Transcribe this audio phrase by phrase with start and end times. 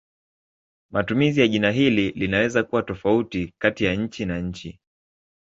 [0.91, 4.79] Matumizi ya jina hili linaweza kuwa tofauti kati ya nchi na nchi.